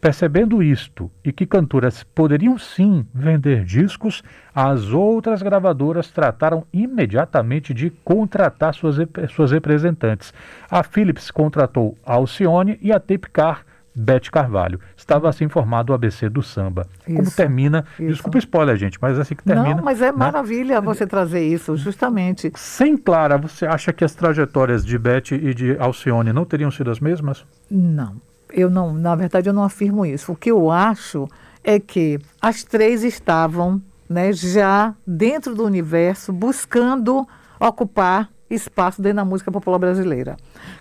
Percebendo 0.00 0.62
isto 0.62 1.10
e 1.24 1.32
que 1.32 1.44
cantoras 1.44 2.04
poderiam 2.04 2.56
sim 2.56 3.04
vender 3.12 3.64
discos, 3.64 4.22
as 4.54 4.92
outras 4.92 5.42
gravadoras 5.42 6.08
trataram 6.08 6.64
imediatamente 6.72 7.74
de 7.74 7.90
contratar 8.04 8.74
suas, 8.74 8.96
suas 9.30 9.50
representantes. 9.50 10.32
A 10.70 10.84
Philips 10.84 11.32
contratou 11.32 11.98
a 12.06 12.14
Alcione 12.14 12.78
e 12.80 12.92
a 12.92 13.00
Tapcar 13.00 13.66
Bete 13.98 14.30
Carvalho. 14.30 14.78
Estava 14.96 15.28
assim 15.28 15.48
formado 15.48 15.90
o 15.90 15.92
ABC 15.92 16.28
do 16.28 16.42
samba. 16.42 16.86
Isso, 17.06 17.16
Como 17.16 17.30
termina, 17.32 17.84
isso. 17.98 18.12
desculpa 18.12 18.38
spoiler, 18.38 18.76
gente, 18.76 18.98
mas 19.00 19.18
é 19.18 19.22
assim 19.22 19.34
que 19.34 19.42
termina. 19.42 19.74
Não, 19.74 19.82
mas 19.82 20.00
é 20.00 20.12
né? 20.12 20.12
maravilha 20.12 20.80
você 20.80 21.06
trazer 21.06 21.42
isso, 21.42 21.76
justamente. 21.76 22.52
Sem 22.54 22.96
Clara, 22.96 23.36
você 23.36 23.66
acha 23.66 23.92
que 23.92 24.04
as 24.04 24.14
trajetórias 24.14 24.84
de 24.84 24.96
Bete 24.96 25.34
e 25.34 25.52
de 25.52 25.76
Alcione 25.78 26.32
não 26.32 26.44
teriam 26.44 26.70
sido 26.70 26.90
as 26.90 27.00
mesmas? 27.00 27.44
Não, 27.70 28.14
eu 28.52 28.70
não, 28.70 28.94
na 28.94 29.16
verdade 29.16 29.48
eu 29.48 29.52
não 29.52 29.64
afirmo 29.64 30.06
isso. 30.06 30.32
O 30.32 30.36
que 30.36 30.50
eu 30.50 30.70
acho 30.70 31.28
é 31.64 31.80
que 31.80 32.18
as 32.40 32.62
três 32.62 33.02
estavam 33.02 33.82
né, 34.08 34.32
já 34.32 34.94
dentro 35.06 35.54
do 35.54 35.64
universo 35.64 36.32
buscando 36.32 37.26
ocupar 37.60 38.30
espaço 38.50 39.02
dentro 39.02 39.16
da 39.16 39.24
música 39.24 39.50
popular 39.50 39.78
brasileira. 39.78 40.36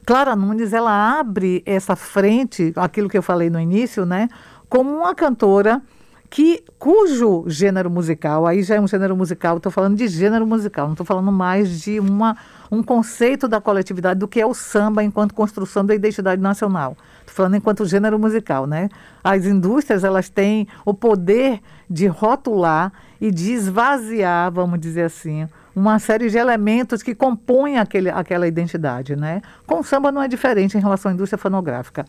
Clara 0.06 0.36
Nunes, 0.36 0.74
ela 0.74 1.20
abre 1.20 1.64
essa 1.66 1.96
frente, 1.96 2.74
aquilo 2.76 3.10
que 3.10 3.18
eu 3.18 3.24
falei 3.24 3.50
no 3.50 3.60
início, 3.60 4.06
né, 4.06 4.30
como 4.70 4.90
uma 4.90 5.16
cantora 5.16 5.82
que 6.30 6.64
cujo 6.78 7.46
gênero 7.48 7.90
musical, 7.90 8.46
aí 8.46 8.62
já 8.62 8.76
é 8.76 8.82
um 8.82 8.88
gênero 8.88 9.16
musical, 9.16 9.58
estou 9.58 9.72
falando 9.72 9.96
de 9.96 10.08
gênero 10.08 10.46
musical, 10.46 10.86
não 10.86 10.94
estou 10.94 11.06
falando 11.06 11.32
mais 11.32 11.82
de 11.82 12.00
uma, 12.00 12.36
um 12.70 12.84
conceito 12.84 13.48
da 13.48 13.62
coletividade 13.62 14.20
do 14.20 14.28
que 14.28 14.42
é 14.42 14.46
o 14.46 14.54
samba 14.54 15.04
enquanto 15.04 15.34
construção 15.34 15.86
da 15.86 15.96
identidade 15.96 16.42
nacional. 16.42 16.98
Estou 17.22 17.34
falando 17.34 17.56
enquanto 17.56 17.86
gênero 17.86 18.20
musical, 18.20 18.68
né? 18.68 18.90
As 19.24 19.46
indústrias, 19.46 20.04
elas 20.04 20.30
têm 20.30 20.68
o 20.86 20.94
poder 20.94 21.62
de 21.90 22.08
rotular 22.08 22.92
e 23.22 23.32
de 23.32 23.54
esvaziar, 23.54 24.52
vamos 24.52 24.80
dizer 24.80 25.04
assim, 25.04 25.48
uma 25.78 26.00
série 26.00 26.28
de 26.28 26.40
elementos 26.40 27.04
que 27.04 27.14
compõem 27.14 27.78
aquele, 27.78 28.10
aquela 28.10 28.48
identidade, 28.48 29.16
né? 29.16 29.44
Com 29.68 29.82
o 29.82 29.84
samba 29.84 30.12
não 30.12 30.24
é 30.24 30.28
diferente 30.28 30.76
em 30.76 30.82
relação 30.82 31.12
à 31.12 31.14
indústria 31.14 31.38
fonográfica. 31.38 32.04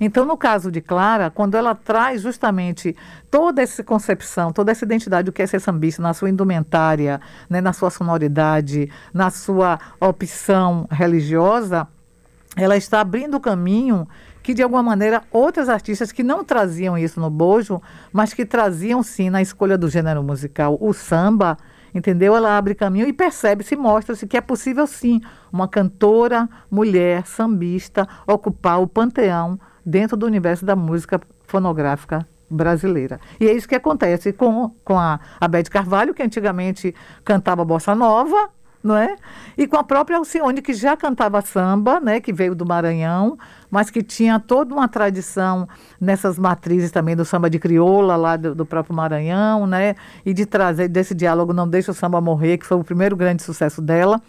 Então, 0.00 0.24
no 0.24 0.36
caso 0.36 0.68
de 0.68 0.80
Clara, 0.80 1.30
quando 1.30 1.56
ela 1.56 1.76
traz 1.76 2.22
justamente 2.22 2.96
toda 3.30 3.62
essa 3.62 3.84
concepção, 3.84 4.52
toda 4.52 4.72
essa 4.72 4.84
identidade 4.84 5.26
do 5.26 5.32
que 5.32 5.42
é 5.42 5.46
ser 5.46 5.60
sambista, 5.60 6.02
na 6.02 6.12
sua 6.12 6.28
indumentária, 6.28 7.20
né, 7.48 7.60
na 7.60 7.72
sua 7.72 7.88
sonoridade, 7.88 8.90
na 9.12 9.30
sua 9.30 9.78
opção 10.00 10.88
religiosa, 10.90 11.86
ela 12.56 12.76
está 12.76 13.00
abrindo 13.00 13.36
o 13.36 13.40
caminho 13.40 14.08
que, 14.42 14.52
de 14.52 14.62
alguma 14.62 14.82
maneira, 14.82 15.22
outras 15.30 15.68
artistas 15.68 16.10
que 16.10 16.24
não 16.24 16.42
traziam 16.42 16.98
isso 16.98 17.20
no 17.20 17.30
bojo, 17.30 17.80
mas 18.12 18.34
que 18.34 18.44
traziam 18.44 19.04
sim 19.04 19.30
na 19.30 19.40
escolha 19.40 19.78
do 19.78 19.88
gênero 19.88 20.20
musical 20.20 20.76
o 20.80 20.92
samba, 20.92 21.56
entendeu? 21.94 22.34
Ela 22.36 22.56
abre 22.56 22.74
caminho 22.74 23.06
e 23.06 23.12
percebe-se, 23.12 23.76
mostra-se 23.76 24.26
que 24.26 24.36
é 24.36 24.40
possível 24.40 24.86
sim 24.86 25.20
uma 25.52 25.68
cantora, 25.68 26.48
mulher, 26.70 27.26
sambista, 27.26 28.08
ocupar 28.26 28.80
o 28.80 28.88
panteão 28.88 29.58
dentro 29.86 30.16
do 30.16 30.26
universo 30.26 30.64
da 30.64 30.74
música 30.74 31.20
fonográfica 31.46 32.26
brasileira. 32.50 33.20
E 33.40 33.46
é 33.46 33.52
isso 33.52 33.68
que 33.68 33.74
acontece 33.74 34.32
com, 34.32 34.70
com 34.84 34.98
a, 34.98 35.20
a 35.40 35.48
Beth 35.48 35.64
Carvalho, 35.64 36.14
que 36.14 36.22
antigamente 36.22 36.94
cantava 37.24 37.64
bossa 37.64 37.94
nova, 37.94 38.50
não 38.84 38.94
é? 38.94 39.16
E 39.56 39.66
com 39.66 39.78
a 39.78 39.82
própria 39.82 40.18
Alcione, 40.18 40.60
que 40.60 40.74
já 40.74 40.94
cantava 40.94 41.40
samba, 41.40 41.98
né, 41.98 42.20
que 42.20 42.34
veio 42.34 42.54
do 42.54 42.66
Maranhão, 42.66 43.38
mas 43.70 43.88
que 43.88 44.02
tinha 44.02 44.38
toda 44.38 44.74
uma 44.74 44.86
tradição 44.86 45.66
nessas 45.98 46.38
matrizes 46.38 46.90
também 46.90 47.16
do 47.16 47.24
samba 47.24 47.48
de 47.48 47.58
crioula, 47.58 48.14
lá 48.14 48.36
do, 48.36 48.54
do 48.54 48.66
próprio 48.66 48.94
Maranhão, 48.94 49.66
né, 49.66 49.94
e 50.26 50.34
de 50.34 50.44
trazer 50.44 50.88
desse 50.88 51.14
diálogo 51.14 51.54
Não 51.54 51.66
Deixa 51.66 51.92
o 51.92 51.94
Samba 51.94 52.20
Morrer, 52.20 52.58
que 52.58 52.66
foi 52.66 52.76
o 52.76 52.84
primeiro 52.84 53.16
grande 53.16 53.42
sucesso 53.42 53.80
dela, 53.80 54.20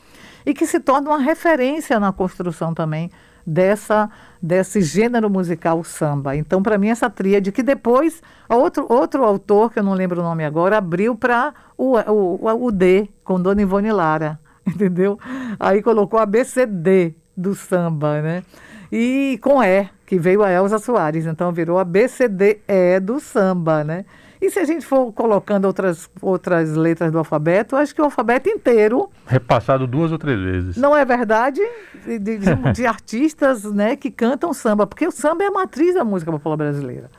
e 0.46 0.54
que 0.54 0.66
se 0.66 0.80
torna 0.80 1.10
uma 1.10 1.20
referência 1.20 2.00
na 2.00 2.14
construção 2.14 2.74
também 2.74 3.12
dessa 3.46 4.10
desse 4.42 4.80
gênero 4.82 5.28
musical 5.28 5.84
samba. 5.84 6.36
Então, 6.36 6.62
para 6.62 6.78
mim, 6.78 6.90
essa 6.90 7.10
tríade, 7.10 7.52
que 7.52 7.64
depois 7.64 8.22
outro, 8.48 8.86
outro 8.88 9.24
autor, 9.24 9.72
que 9.72 9.80
eu 9.80 9.84
não 9.84 9.94
lembro 9.94 10.22
o 10.22 10.24
nome 10.24 10.46
agora, 10.46 10.78
abriu 10.78 11.16
para 11.16 11.52
o, 11.76 11.98
o, 11.98 12.66
o 12.66 12.72
D, 12.72 13.10
com 13.24 13.42
Dona 13.42 13.64
Ivone 13.64 13.92
Lara, 13.92 14.40
entendeu? 14.76 15.20
Aí 15.60 15.82
colocou 15.82 16.20
a 16.20 16.26
BCD 16.26 17.16
do 17.36 17.54
samba, 17.54 18.22
né? 18.22 18.44
E 18.92 19.38
com 19.42 19.62
E, 19.64 19.90
que 20.06 20.18
veio 20.18 20.44
a 20.44 20.52
Elza 20.52 20.80
Soares, 20.80 21.26
então 21.26 21.52
virou 21.52 21.80
a 21.80 21.84
BCDE 21.84 23.00
do 23.02 23.20
samba, 23.20 23.84
né? 23.84 24.06
E 24.42 24.50
se 24.50 24.60
a 24.60 24.66
gente 24.66 24.86
for 24.86 25.12
colocando 25.12 25.66
outras, 25.66 26.10
outras 26.22 26.76
letras 26.76 27.12
do 27.12 27.18
alfabeto, 27.18 27.76
acho 27.76 27.96
que 27.96 28.02
o 28.02 28.06
alfabeto 28.06 28.50
inteiro. 28.50 29.10
Repassado 29.26 29.88
duas 29.88 30.12
ou 30.12 30.18
três 30.18 30.40
vezes. 30.40 30.78
Não 30.78 30.96
é 30.96 31.04
verdade? 31.04 31.62
De, 32.06 32.20
de, 32.20 32.40
de 32.74 32.86
artistas 32.86 33.64
né, 33.64 33.96
que 33.96 34.12
cantam 34.12 34.54
samba, 34.54 34.86
porque 34.86 35.08
o 35.08 35.12
samba 35.12 35.46
é 35.46 35.48
a 35.48 35.52
matriz 35.52 35.96
da 35.96 36.04
música 36.04 36.32
popular 36.32 36.58
brasileira. 36.58 37.10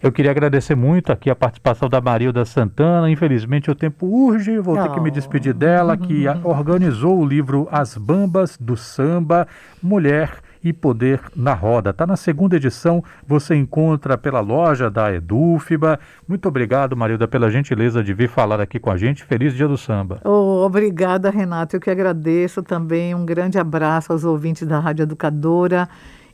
Eu 0.00 0.12
queria 0.12 0.30
agradecer 0.30 0.76
muito 0.76 1.12
aqui 1.12 1.28
a 1.28 1.34
participação 1.34 1.88
da 1.88 2.00
Marilda 2.00 2.44
Santana. 2.44 3.10
Infelizmente 3.10 3.68
o 3.68 3.74
tempo 3.74 4.06
urge, 4.06 4.60
vou 4.60 4.80
ter 4.80 4.92
que 4.92 5.00
me 5.00 5.10
despedir 5.10 5.52
dela, 5.52 5.96
que 5.96 6.24
organizou 6.44 7.18
o 7.18 7.26
livro 7.26 7.66
As 7.70 7.98
Bambas 7.98 8.56
do 8.56 8.76
Samba, 8.76 9.48
Mulher 9.82 10.38
e 10.62 10.72
Poder 10.72 11.20
na 11.34 11.52
Roda. 11.52 11.90
Está 11.90 12.06
na 12.06 12.16
segunda 12.16 12.54
edição, 12.54 13.02
você 13.26 13.56
encontra 13.56 14.16
pela 14.16 14.38
loja 14.38 14.88
da 14.88 15.12
Edúfiba. 15.12 15.98
Muito 16.28 16.46
obrigado, 16.46 16.96
Marilda, 16.96 17.26
pela 17.26 17.50
gentileza 17.50 18.02
de 18.02 18.14
vir 18.14 18.28
falar 18.28 18.60
aqui 18.60 18.78
com 18.78 18.92
a 18.92 18.96
gente. 18.96 19.24
Feliz 19.24 19.52
Dia 19.52 19.66
do 19.66 19.76
Samba. 19.76 20.20
Oh, 20.24 20.64
obrigada, 20.64 21.28
Renato. 21.28 21.74
Eu 21.74 21.80
que 21.80 21.90
agradeço 21.90 22.62
também. 22.62 23.16
Um 23.16 23.26
grande 23.26 23.58
abraço 23.58 24.12
aos 24.12 24.24
ouvintes 24.24 24.66
da 24.66 24.78
Rádio 24.78 25.02
Educadora. 25.02 25.88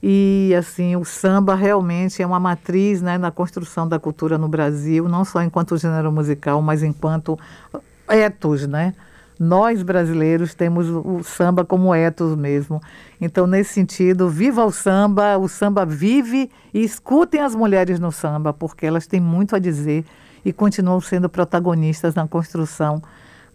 E 0.07 0.55
assim, 0.55 0.95
o 0.97 1.03
samba 1.03 1.55
realmente 1.55 2.23
é 2.23 2.27
uma 2.27 2.39
matriz 2.39 3.01
né, 3.01 3.17
na 3.17 3.31
construção 3.31 3.89
da 3.89 3.99
cultura 3.99 4.37
no 4.37 4.47
Brasil, 4.47 5.09
não 5.09 5.25
só 5.25 5.43
enquanto 5.43 5.79
gênero 5.79 6.13
musical, 6.13 6.61
mas 6.61 6.83
enquanto 6.83 7.39
etos, 8.07 8.67
né? 8.67 8.93
Nós 9.41 9.83
brasileiros 9.83 10.53
temos 10.53 10.91
o 10.91 11.23
samba 11.23 11.65
como 11.65 11.95
etos 11.95 12.37
mesmo. 12.37 12.83
Então, 13.19 13.47
nesse 13.47 13.73
sentido, 13.73 14.29
viva 14.29 14.63
o 14.63 14.71
samba, 14.71 15.39
o 15.39 15.49
samba 15.49 15.87
vive 15.87 16.51
e 16.75 16.85
escutem 16.85 17.41
as 17.41 17.55
mulheres 17.55 17.99
no 17.99 18.13
samba, 18.13 18.53
porque 18.53 18.85
elas 18.85 19.07
têm 19.07 19.23
muito 19.23 19.57
a 19.57 19.59
dizer 19.59 20.05
e 20.45 20.53
continuam 20.53 21.01
sendo 21.01 21.31
protagonistas 21.31 22.15
na 22.15 22.29
construção 22.29 23.03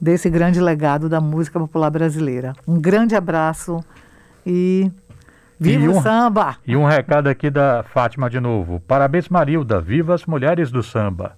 desse 0.02 0.32
grande 0.32 0.60
legado 0.60 1.08
da 1.08 1.22
música 1.22 1.60
popular 1.60 1.92
brasileira. 1.92 2.54
Um 2.68 2.82
grande 2.82 3.16
abraço 3.16 3.84
e 4.44 4.92
viva 5.60 5.86
um, 5.86 5.98
o 5.98 6.02
samba! 6.02 6.58
E 6.66 6.76
um 6.76 6.86
recado 6.86 7.28
aqui 7.28 7.50
da 7.50 7.84
Fátima 7.84 8.30
de 8.30 8.40
novo. 8.40 8.80
Parabéns, 8.82 9.28
Marilda. 9.28 9.82
Viva 9.82 10.14
as 10.14 10.26
mulheres 10.26 10.72
do 10.72 10.82
samba. 10.82 11.36